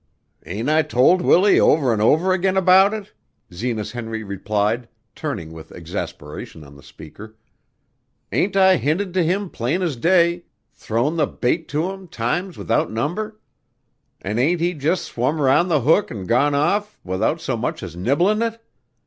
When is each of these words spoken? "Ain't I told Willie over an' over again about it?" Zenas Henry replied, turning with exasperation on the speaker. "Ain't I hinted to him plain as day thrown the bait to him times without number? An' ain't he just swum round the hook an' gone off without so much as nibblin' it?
"Ain't 0.47 0.67
I 0.67 0.81
told 0.81 1.21
Willie 1.21 1.59
over 1.59 1.93
an' 1.93 2.01
over 2.01 2.33
again 2.33 2.57
about 2.57 2.91
it?" 2.91 3.13
Zenas 3.53 3.91
Henry 3.91 4.23
replied, 4.23 4.89
turning 5.13 5.53
with 5.53 5.71
exasperation 5.71 6.63
on 6.63 6.75
the 6.75 6.81
speaker. 6.81 7.35
"Ain't 8.31 8.55
I 8.55 8.77
hinted 8.77 9.13
to 9.13 9.23
him 9.23 9.47
plain 9.51 9.83
as 9.83 9.95
day 9.95 10.45
thrown 10.73 11.17
the 11.17 11.27
bait 11.27 11.67
to 11.67 11.91
him 11.91 12.07
times 12.07 12.57
without 12.57 12.91
number? 12.91 13.39
An' 14.23 14.39
ain't 14.39 14.59
he 14.59 14.73
just 14.73 15.05
swum 15.05 15.39
round 15.39 15.69
the 15.69 15.81
hook 15.81 16.09
an' 16.09 16.25
gone 16.25 16.55
off 16.55 16.97
without 17.03 17.39
so 17.39 17.55
much 17.55 17.83
as 17.83 17.95
nibblin' 17.95 18.41
it? 18.41 18.59